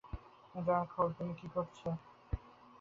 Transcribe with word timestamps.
Darkhold 0.59 1.11
দিয়ে 1.11 1.17
তুমি 1.17 1.33
কী 1.39 1.47
করছো? 1.53 1.89